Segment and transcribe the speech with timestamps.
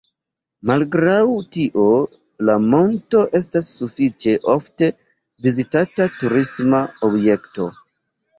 [0.69, 1.17] Malgraŭ
[1.57, 1.83] tio
[2.49, 4.89] la monto estas sufiĉe ofte
[5.49, 7.71] vizitata turisma objekto.